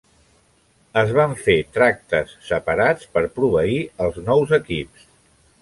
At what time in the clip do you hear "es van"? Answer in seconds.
1.01-1.35